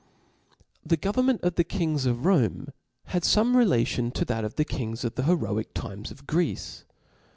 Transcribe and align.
HP 0.83 0.87
H 0.87 0.93
E 0.93 0.97
government 0.97 1.41
of 1.43 1.53
the 1.53 1.63
kings 1.63 2.07
of 2.07 2.25
Rome 2.25 2.69
had 3.13 3.21
^ 3.23 3.35
fame 3.35 3.55
relation 3.55 4.09
to 4.09 4.25
that 4.25 4.43
of 4.43 4.55
the 4.55 4.65
kings 4.65 5.03
of 5.05 5.13
the, 5.13 5.25
heroic 5.25 5.75
times 5.75 6.09
of 6.09 6.25
Greece. 6.25 6.85